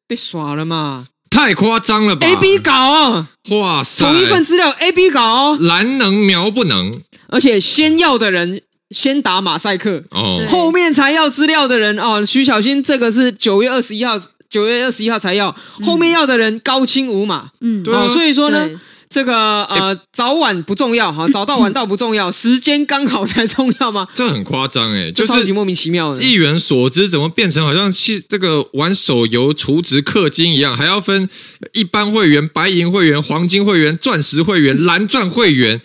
[0.07, 14.19] 被耍了嘛，太夸张了吧？A B 稿啊，哇塞，同一份资料 A B 稿，蓝能苗不能，而且先要的人先打马赛克，哦，后面才要资料的人哦，徐小新这个是九月二十一号。
[14.49, 18.69] 九月二十一号才要，后面要的人高清无码，嗯，对、哦，所以说呢，
[19.09, 24.07] 这个呃、欸、早晚不重要哈， 早到晚到不重要，时间刚好才重要吗？
[24.13, 26.21] 这很夸张哎，就是超级莫名其妙的。
[26.21, 31.27] 一元所知怎么变成好像是这个玩手游储值氪金一样，还要分
[31.73, 35.81] 一般会员、白银会员、黄金会员、钻石会员、蓝钻会员。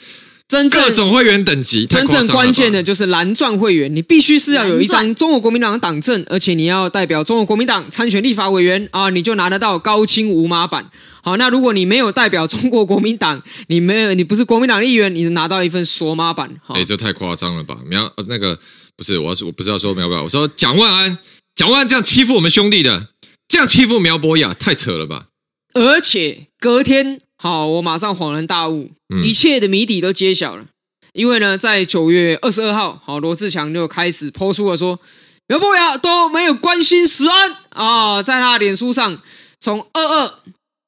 [0.52, 10.90] 真正各种会员等级，真正关键的就是蓝钻会员，你必须是要有一张中国国民党的党证，而且你要代表中国国民党参选立法委员啊，你就拿得到高清无码版。
[11.22, 16.50] 好，那如果你没有代表中国国民党，你没有，你不是国民党议员，你能拿到一份索码版。
[16.68, 17.78] 哎、欸，这太夸张了吧？
[17.86, 18.58] 苗那个
[18.94, 21.18] 不是，我要说我不是要说苗博雅，我说蒋万安，
[21.56, 23.08] 蒋万安这样欺负我们兄弟的，
[23.48, 25.28] 这样欺负苗博雅，太扯了吧？
[25.72, 27.22] 而且隔天。
[27.42, 28.92] 好，我马上恍然大悟，
[29.24, 30.64] 一切的谜底都揭晓了。
[31.12, 35.00] 因为呢，在九月二十二号，好，罗志强就开始抛出了说，
[35.48, 39.20] 苗博雅都没有关心石安啊，在他的脸书上，
[39.58, 40.34] 从二二。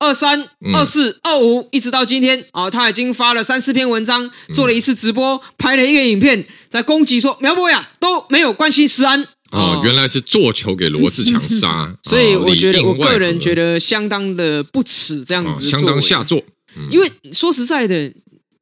[0.00, 16.42] 二三、二四、二五，一直到今天啊，他已经发了三四篇文章，做了一次直播，拍了一个影片，在攻击说苗博雅都没有关心石安哦，原来是做球给罗志强杀， 所以我觉得我个人觉得相当的不耻这样子，相当下作。
[16.90, 18.12] 因为说实在的，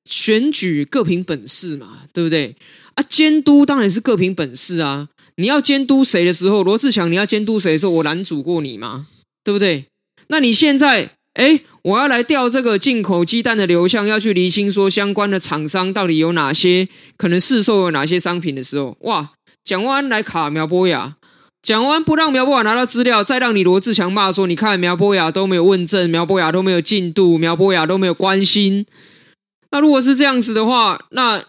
[0.05, 2.55] 选举各凭本事嘛，对不对？
[2.95, 5.09] 啊，监督当然是各凭本事啊。
[5.37, 9.07] 你要监督谁的时候，罗志强你要监督谁的时候，我拦阻过你吗？
[9.42, 9.87] 对不对？
[10.29, 11.12] 那你现在。
[11.35, 19.33] 哎，我要来调这个进口鸡蛋的流向，要去厘清说相关的厂商到底有哪些，可能市售有哪些商品的时候，哇，
[19.64, 21.16] 蒋万安来卡苗博雅，
[21.62, 28.87] 蒋万安不让苗博雅拿到资料，再让你罗志强骂说，你看苗博雅都没有问政，苗博雅都没有进度，苗博雅都没有关心。
[29.70, 31.44] 那如果是这样子的话，那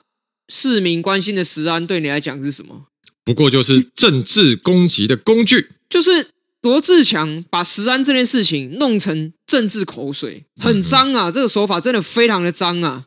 [0.49, 2.87] 市民关心的食安对你来讲是什么？
[3.23, 6.27] 不过就是政治攻击的工具，就是。
[6.63, 11.29] 罗志强把食安这件事情弄成政治口水，很脏啊！
[11.29, 13.03] 这个手法真的非常的脏啊！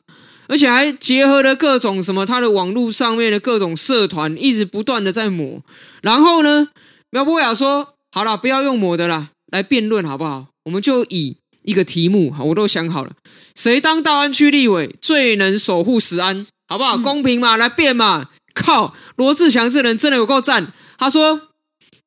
[0.48, 5.62] 而且还结合了各种什么他的网络上面的各种社团，一直不断的在抹。
[6.02, 6.68] 然后呢，
[7.10, 10.46] 苗博雅说：“好了，不要用抹的啦，来辩论好不好？
[10.64, 13.12] 我们就以一个题目，我都想好了，
[13.54, 16.96] 谁当大安区立委最能守护石安，好不好？
[16.98, 18.30] 公平嘛，来辩嘛！
[18.54, 21.42] 靠，罗志祥这人真的有够赞。”他说。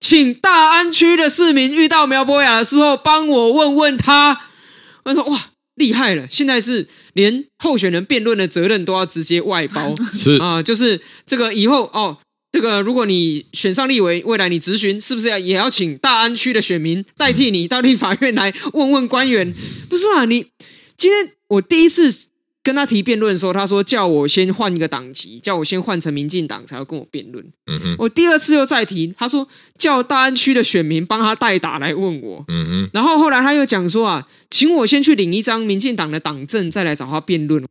[0.02, 4.40] 请大安区的市民遇到苗博雅的时候，帮我问问他。
[5.04, 5.48] 我说哇，
[5.80, 6.28] 厉害了！
[6.30, 12.20] 现在是连候选人辩论的责任都要直接外包， 是啊，就是这个以后哦，
[12.52, 19.52] 这个如果你选上立委，未来你咨询是不是要也要请大安区的选民代替你到立法院来问问官员？
[19.90, 20.26] 不是嘛？
[20.26, 20.46] 你
[20.96, 22.29] 今天我第一次。
[22.62, 27.44] 跟他提辩论的时候，他说叫我先换一个党籍，叫我先换成民进党才要跟我辩论。
[27.68, 32.44] 嗯哼，我第二次又再提，他说叫大安区的选民帮他代打来问我。
[32.50, 37.66] 嗯哼，然后后来他又讲说啊，请我先去领一张民进党的党证，再来找他辩论。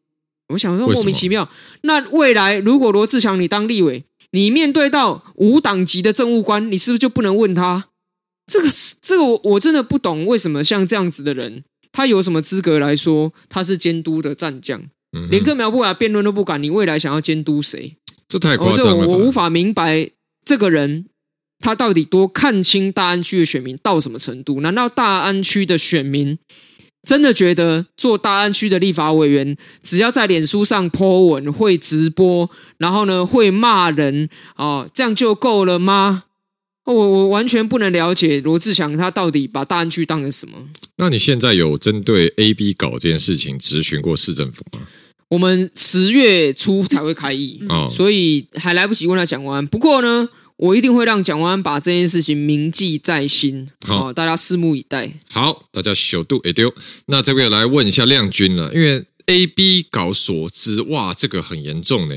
[0.49, 1.49] 我想说莫名其妙。
[1.83, 7.89] 那未来如果罗志强你当立委，你面对到无党籍的政务官，你是不是就不能问他？
[8.47, 8.69] 这个
[9.03, 11.65] 这个我我真的不懂，为什么像这样子的人。
[11.99, 14.81] 他有什么资格来说他是监督的战将？
[15.19, 17.97] 嗯、连跟苗博雅辩论都不敢，你未来想要监督谁？
[18.29, 19.09] 这太夸张了、哦！
[19.09, 20.09] 我无法明白
[20.45, 21.07] 这个人
[21.59, 24.61] 他到底多看清大安区的选民到什么程度？
[24.61, 26.39] 难道大安区的选民
[27.03, 36.27] 真的觉得做大安区的立法委员，只要在脸书上 po 文、会直播，然后呢会骂人哦，这样就够了吗？
[36.95, 40.55] 我我完全不能了解罗志祥他到底把大安区当成什么？
[40.97, 44.81] 那你现在有针对 A B 稿这件事情咨询过市政府吗？
[45.29, 49.67] 我们十月初才会开议，嗯、所以还来不及问他蒋万安。
[49.67, 53.69] 不过呢，我一定会让蒋万安把这件事情铭记在心。
[53.85, 55.13] 好，大家拭目以待。
[55.29, 56.73] 好，大家小度也丢。
[57.09, 62.17] 那这边来问一下亮君了，因为 A B 稿所知，哇，这个很严重呢。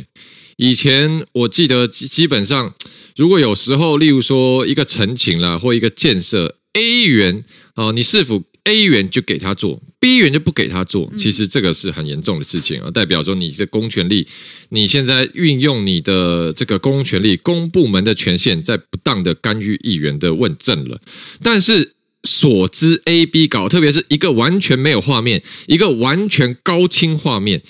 [0.55, 2.73] 以前我记得基基本上。
[3.15, 7.43] 如果有时候，例如说一个陈情了，或一个建设，A 议员
[7.75, 14.27] 啊，你是否 A 议员就给他做，B 议员就不给他做，其实这个是很严重的事情啊，代表说你这公权力，
[14.69, 21.01] 你现在运用你的这个公权力，公部门的权限在不当的干预议员的问政了。
[21.41, 27.63] 但是所知 A、B 稿，特别是一个完全没有画面，一个完全高清画面。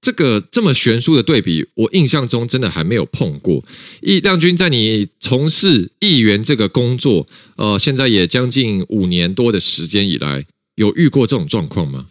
[0.00, 3.62] 这个这么悬殊的对比，我印象中真的还没有碰过。
[4.00, 12.06] 易亮君，在你从事议员这个工作，呃，现在也将近五年多的时间以来，有遇过这种状况吗？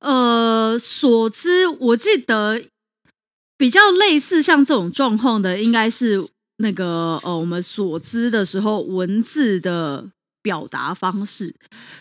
[0.00, 2.62] 呃，所知，我记得
[3.56, 10.10] 比较类似像这种状况的，应该是那个呃，我们所知的时候，文字的。
[10.42, 11.54] 表达方式，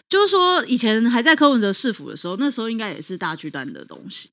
[0.07, 4.29] 就是说，以前还在柯文哲市府的时候，那时候应该也是大巨蛋的东西。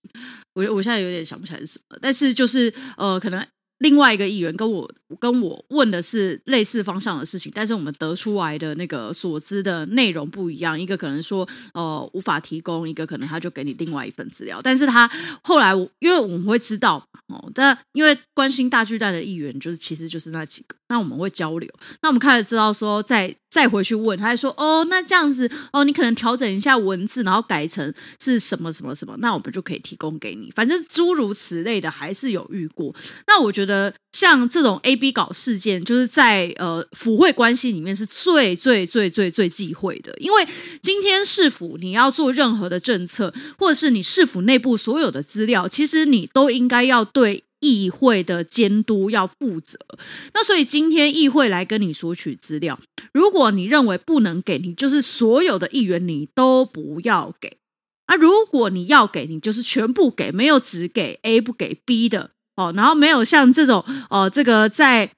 [0.57, 3.47] 我我现在有点想不起来是什么，但是就是呃，可能。
[3.81, 4.91] 另外一个议员跟我
[5.21, 10.81] 跟我问的是类似方向的事情，但是我们得出来的那个所知的内容不一样。
[10.81, 14.63] 一个可能说呃无法提供，一个可能他就给你另外一份资料。
[14.63, 15.07] 但是他
[15.43, 21.71] 后来因为我们会知道哦，但因为关心大巨蛋的议员就是其实就是那几个，那我们会交流。
[22.03, 30.51] 那我们开始知道说再再回去问，他还说哦那这样子哦你可能调整一下文字，然后改成是什么什么什么，那我们就可以提供给你。
[30.55, 32.95] 反正诸如此类的还是有遇过。
[33.27, 33.93] 那我觉得。
[34.13, 40.49] 像这种 A B 稿事件，就是在呃府会关系里面是最最最最最忌讳的，因为
[40.81, 49.79] 今天市府你要做任何的政策，或者是你市府内部所有的资料，其实你都应该要对议会的监督要负责。
[50.33, 52.79] 那所以今天议会来跟你索取资料，
[53.13, 57.57] 如果你认为不能给你，就是所有的议员你都不要给
[58.07, 58.15] 啊。
[58.15, 62.73] 如果你要给你，就是全部给，没有只给 A 不给 B 的哦。
[62.77, 65.11] 然后没有像这种哦，这个在。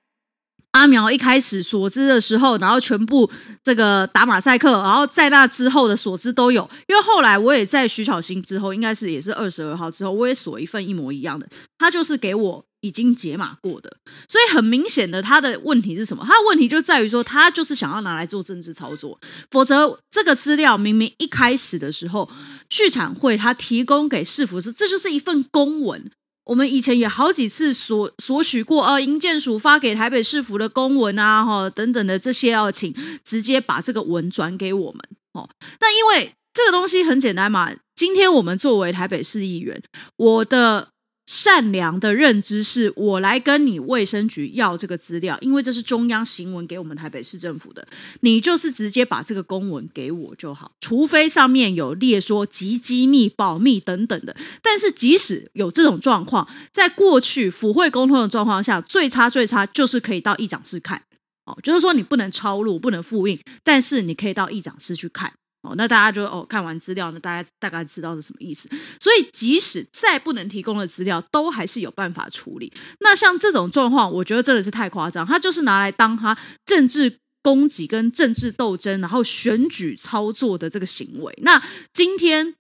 [0.73, 3.29] 阿苗一开始所知的时候，然后全部
[3.64, 6.69] 这个打马赛克，然后在那之后的所知都有。
[6.87, 11.49] 因为后来我也在徐巧芯之后，应该是也是二十二号之后，我也锁一份一模一样的，
[11.79, 13.97] 他就是给我已经解码过的。
[14.29, 16.23] 所以很明显的，他的问题是什么？
[16.25, 19.19] 他的问题就在于说，他就是想要拿来做政治操作。
[19.51, 22.31] 否则，这个资料明明一开始的时候，
[22.69, 26.11] 续产会他提供给市府是，这就是一份公文。
[26.49, 35.01] 我们以前也好几次索索取过，呃，营建署发给台北市府的公文啊，哈，等等的这些，要请直接把这个文转给我们，
[35.35, 35.49] 哦。
[35.81, 39.83] 那因为这个东西很简单嘛，今天我们作为台北市议员，
[40.17, 40.89] 我的。
[41.29, 47.87] 善良的认知是我来跟你卫生局要这个资料，因为这是中央行文给我们台北市政府的，
[48.20, 54.35] 你就是直接把这个公文给我就好，除非上面有列说极机密、保密等等的。
[54.62, 61.03] 但是即使有这种状况，在过去府会沟通的状况下，最差最差就是可以到议长室看，
[61.45, 65.35] 哦，就是说你不能抄录、不能复印，但是你可以到议长室去看。
[65.63, 68.69] 哦，那大家就哦看完资料呢，大家大概知道是什么意思。
[69.01, 72.73] 所以即使再不能提供的资料，都还是有办法处理。
[73.01, 81.37] 那像这种状况，我觉得真的是太夸张，他就是拿来当他政治攻击跟政治斗争，然后选举操作的这个行为。
[81.43, 81.61] 那
[81.93, 82.55] 今天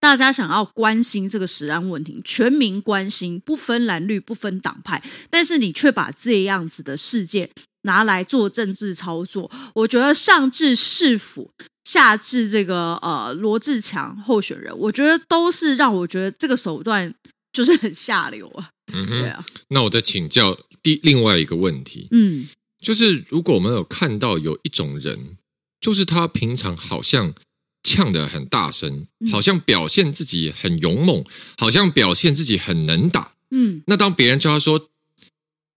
[0.00, 7.50] 大家想要关心这个食安问题，全民关心，不分蓝绿，不分党派，但是你却把这样子的事件
[7.82, 11.50] 拿来做政治操作，我觉得上至市府。
[11.84, 17.12] 下至这个呃罗志强候选人，我觉得都是让我觉得这个手段
[17.52, 18.70] 就是 很下流啊。
[18.92, 19.44] 嗯哼，对啊。
[19.68, 22.46] 那我再请教第另外一个问题，嗯，
[22.80, 25.36] 就是如果我们有看到有一种人，
[25.80, 27.34] 就是他平常好像
[27.82, 31.24] 呛得很大声，好像表现自己很勇猛，
[31.56, 34.78] 好像表现自己很能打，嗯，那当别人叫他说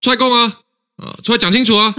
[0.02, 0.62] 出来讲啊，
[0.98, 1.96] 啊，出来讲清楚啊。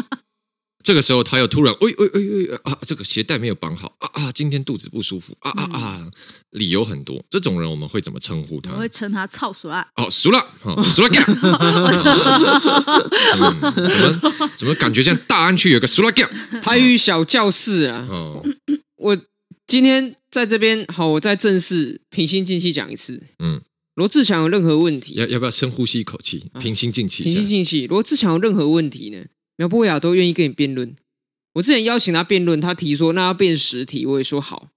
[0.87, 2.20] 这个时候，他又突然，哎哎哎
[2.55, 2.78] 哎啊！
[2.87, 4.30] 这个鞋带没有绑好啊啊！
[4.30, 6.09] 今天肚子不舒服啊啊啊！
[6.51, 8.70] 理由很多，这种人我们会怎么称呼他？
[8.70, 9.84] 我会称他操熟了。
[9.97, 10.47] 哦，熟了，
[10.84, 11.26] 熟了干。
[13.32, 14.20] 怎么怎么
[14.55, 16.30] 怎么感觉像大安区有个熟了干？
[16.62, 18.07] 台语小教室啊！
[18.09, 18.47] 哦，
[18.99, 19.18] 我
[19.66, 23.20] 今天在这边，好，我再正式平心静气讲一次。
[23.41, 23.61] 嗯，
[23.97, 25.14] 罗志强有任何问题？
[25.14, 26.47] 要要不要深呼吸一口气？
[26.61, 27.89] 平心静气，平心静气。
[27.89, 29.24] 罗志强有任何问题呢？
[29.57, 30.95] 苗博雅都愿意跟你辩论。
[31.55, 34.69] 我之前邀请他辩论，他提说那要辩实体，我也说好。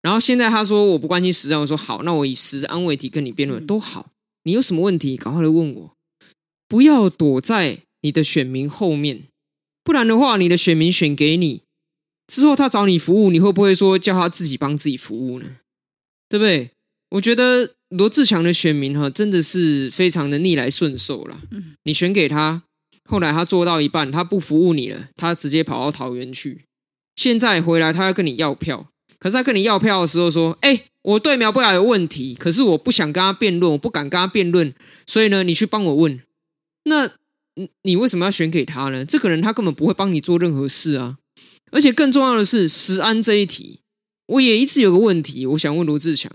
[0.00, 4.12] 然后现在他说我不关心实战，我说好，那我以实安为题跟你辩论都好。
[4.44, 5.96] 你有什么问题，赶快来问我，
[6.68, 9.24] 不要躲在你的选民后面，
[9.82, 11.62] 不然的话，你的选民选给你
[12.28, 15.56] 之后，他找你服务，你会不会说叫他自己帮自己服务呢？
[16.28, 16.70] 对不对？
[17.10, 21.40] 我觉得罗志强的选民哈，真的是非常的逆来顺受了。
[21.82, 22.62] 你选给他。
[23.10, 26.64] 后来他做到一半，他不服务你了，他直接跑到桃园去。
[27.16, 28.86] 现在回来，他要跟你要票。
[29.18, 34.72] 可是他跟你要票的时候说：“哎，我对苗博雅有问题，可是我不想跟他辩论，我不敢跟他辩论，
[35.06, 36.22] 所以呢，你去帮我问。
[36.84, 37.10] 那
[37.56, 39.04] 你你为什么要选给他呢？
[39.04, 41.18] 这个人他根本不会帮你做任何事啊！
[41.72, 43.80] 而且更重要的是，石安这一题，
[44.26, 46.32] 我也一直有个问题，我想问罗志强。”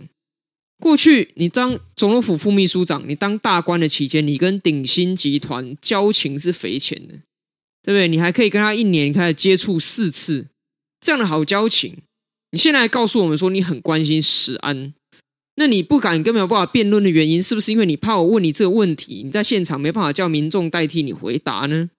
[0.79, 7.15] 过去你当总统府副秘书长，你当大官的期间，你跟鼎新集团交情是匪浅的，
[7.81, 8.07] 对不对？
[8.07, 10.47] 你还可以跟他一年开始接触四次，
[10.99, 11.95] 这样的好交情。
[12.51, 14.93] 你现在告诉我们说你很关心食安，
[15.55, 21.89] 那你不敢跟苗博雅辩论的原因，是不是因为你怕我问你这个问题，你在现场没办法叫民众代替你回答呢？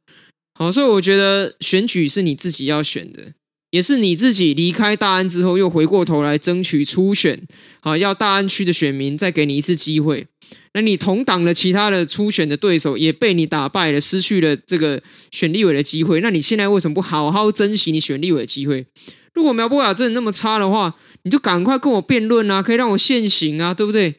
[0.54, 3.32] 好，所以我觉得选举是你自己要选的。
[3.70, 7.42] 也是你自己离开大安之后，又回过头来争取初选，
[7.80, 10.26] 啊，要大安区的选民再给你一次机会。
[10.74, 15.02] 那你同党的其他的初选的对手也被你打败了，失去了这个
[15.32, 16.20] 选立委的机会。
[16.20, 18.86] 那你现在为什么不好好珍惜你选立委的机会？
[19.34, 20.94] 如果苗博雅真的那么差的话，
[21.24, 24.14] 你就赶快跟我辩论啊，可以让我现行啊，对不对？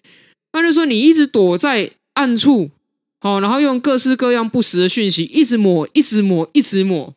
[0.54, 2.72] 那就说你一直躲在暗处，
[3.20, 7.16] 好，然后用各式各样不实的讯息一直抹，一直抹，一直抹。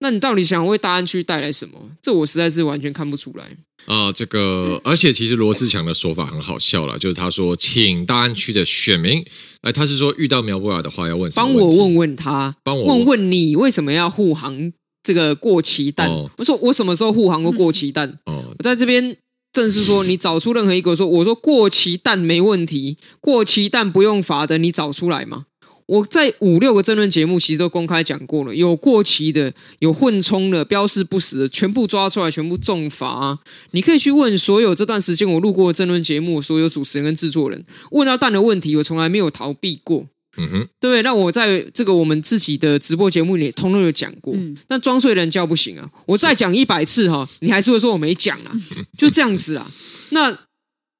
[0.00, 1.78] 那你到底想为大安区带来什么？
[2.02, 3.44] 这我实在是完全看不出来
[3.86, 4.12] 啊、呃！
[4.12, 9.24] 这个，而且其实罗志强的说法很好笑了，就是他说请大安区的选民，
[9.60, 11.46] 哎，他是说遇到苗博雅的话要问什么？
[11.46, 14.72] 帮我问问他，帮我问问你为什么要护航
[15.02, 16.08] 这个过期蛋？
[16.08, 18.18] 哦、我说我什么时候护航过过期蛋？
[18.26, 19.16] 哦，我在这边
[19.52, 25.44] 正式说，你找出任何一个说我说过期蛋没问题，过期蛋不用罚的，你找出来吗？
[25.90, 33.38] 我在五六个争论节目其实都公开讲过了，有过期的，有混充的，标示不实的，全部抓出来，全部重罚啊。
[33.72, 40.06] 你可以去问所有这段时间我录过的争论节目所有主持人跟制作人，问到蛋的问题，我从来没有逃避过。
[40.36, 41.02] 嗯哼，对不对？
[41.02, 45.90] 那我在这个我们自己的直播节目里通通有讲过，嗯、但装睡人叫不醒啊！
[46.06, 48.54] 我再讲一百次哈，你还是会说我没讲啊，
[48.96, 49.68] 就这样子啊。
[50.10, 50.30] 那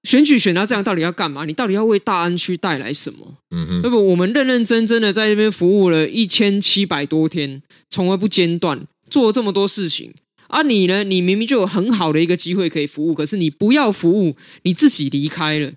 [0.03, 1.45] 选举选到这样，到底要干嘛？
[1.45, 3.37] 你到底要为大安区带来什么？
[3.51, 4.09] 嗯哼，对不？
[4.09, 10.13] 我们认认真真的在这边服务了一千七百多天，从而不间断做了这么多事情。
[10.49, 11.05] 而、啊、你呢？
[11.05, 15.73] 你明明就有很好的一个机会可以服务，可是你不要服务，你自己离开了。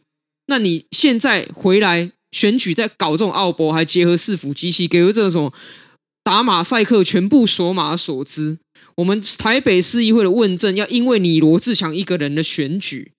[0.48, 5.54] 那你现在回来选举，在搞这种奥博，还结合市府机器，给了这种
[6.24, 8.58] 打马赛克，全部锁码所知。
[8.96, 13.12] 我们台北市议会的问政，要因为你罗志强一个人的选举。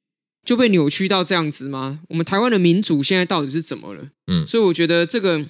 [0.45, 2.01] 就被扭曲到这样子吗？
[2.09, 4.09] 我们台湾的民主现在到底是怎么了？
[4.27, 5.45] 嗯，所以我觉得这个，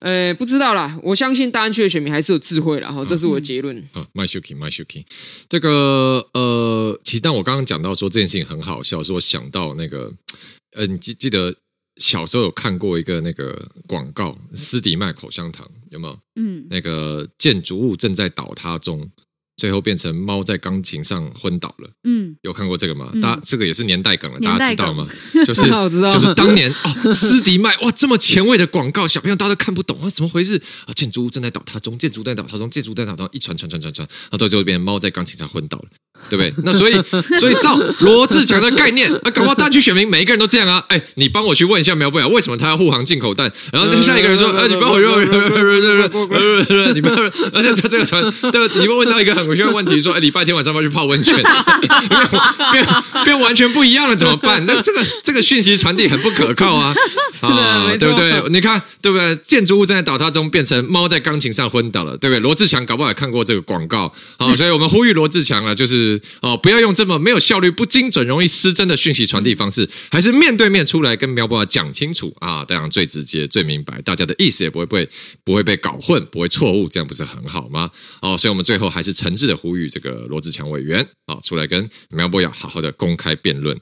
[0.00, 0.98] 呃，不知道啦。
[1.02, 2.92] 我相信大安区的选民还是有智慧啦。
[2.92, 3.76] 哈，这是我的结论。
[3.92, 5.04] 啊，My Shuking My Shuking
[5.48, 10.12] 这个呃，其实当我刚刚讲到说这件事情很好笑，是我想到那个，
[10.76, 11.54] 呃，你记记得
[11.96, 16.18] 小时候有看过一个那个广告，斯迪卖口香糖有没有？
[16.36, 19.10] 嗯，那个建筑物正在倒塌中。
[19.56, 21.88] 最后变成猫在钢琴上昏倒了。
[22.04, 23.10] 嗯，有看过这个吗？
[23.22, 25.08] 大家这个也是年代梗了，大家知道吗？
[25.46, 30.92] 就是就是当年哦， 斯迪麦哇，这么前卫的广告，小朋友大家都看不懂啊，怎么回事啊？
[30.94, 35.84] 建筑物正在倒塌中，建筑物在倒塌中，建筑物在倒塌中，一传传传传传，然后最后变成猫在钢琴上昏倒了，
[36.28, 36.52] 对不对？
[36.64, 36.92] 那所以
[37.40, 40.84] 所以照罗志强的概念，啊，搞不好大区选民每一个人都这样啊。
[40.88, 43.50] 哎，你帮我去问一下苗博雅，为什么他要护航进口蛋？
[43.72, 47.16] 然后下一个人说，哎，你帮我用，你不要，
[47.54, 48.74] 而且他这个传，对吧？
[48.78, 49.45] 你问问到一个很。
[49.48, 51.34] 我现在问题说，哎，礼拜天晚上要不要去泡温泉？
[51.34, 52.86] 变变
[53.24, 54.64] 变完全不一样了，怎么办？
[54.66, 56.94] 那这个这个讯息传递很不可靠啊！
[57.42, 58.42] 啊，对不对？
[58.50, 59.34] 你看，对不对？
[59.36, 62.40] 建筑物正在倒塌中，变成猫在钢琴上昏倒了，对不对？
[62.40, 75.08] 罗志强搞不好也看过这个广告，好， 所以我们呼吁罗志强啊，就是哦，不要用这么没有效率、不精准、容易失真的讯息传递方式，还是面对面出来跟苗博雅讲清楚啊，这样最直接、最明白，大家的意思也不会被
[75.44, 77.90] 不会被搞混，不会错误，这样不是很好吗？
[78.20, 83.78] 哦，所以我们最后还是诚挚的呼吁这个罗志强委员啊，出来跟苗博雅好好的公开辩论。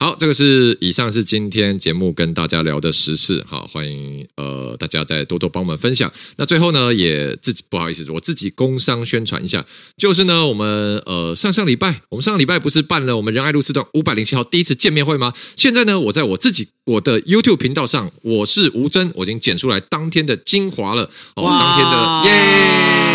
[0.00, 6.12] 好，这个是以上是今天节目跟大家聊的时事，好，欢迎呃大家再多多帮我们分享。
[6.36, 9.64] 那最后呢，也自己不好意思，我自己工商宣传一下，
[9.96, 15.32] 就是呢，我们呃上上礼拜，我们上个礼拜不是办了我们仁爱路四段五百零七号第一次见面会吗？
[15.56, 23.13] 现在呢，我在我自己我的 YouTube 频道上，我是吴真，我已经剪出来当天的精华了，哦，当天的耶，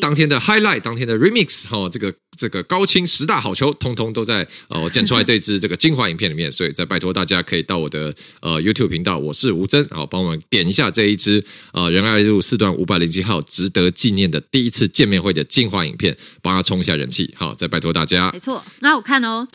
[0.00, 2.14] 当天的 highlight，当天的 remix，哈，这个。
[2.38, 11.42] 这个高清十大好球，通通都在呃，我剪出来这支这个精华影片里面，所以再拜托大家可以到我的呃 YouTube 频道，我是吴峥，好，帮我们点一下这一支
[11.72, 18.30] 呃仁爱路四段五百零七号值得纪念的第一次见面会的精华影片，帮他冲一下人气，好，再拜托大家。
[18.32, 19.48] 没错，那我看哦，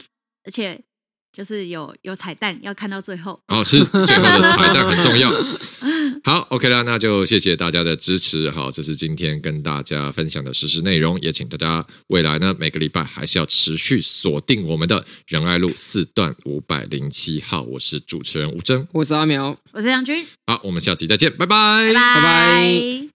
[0.44, 0.82] 而且。
[1.34, 5.32] 就是有有彩蛋，要看到最后哦，是最后的彩蛋很重要。
[6.24, 8.52] 好，OK 啦，那就谢谢大家的支持。
[8.52, 17.64] 好，这是今天跟大家分享的实时内容，也请大家未来呢每个礼拜还是要持续锁定我们的仁爱路四段五百零七号。
[17.64, 20.24] 我是主持人吴峥，我是阿苗，我是杨军。
[20.46, 22.16] 好，我们下期再见，拜拜，拜拜。
[22.16, 23.11] 拜拜。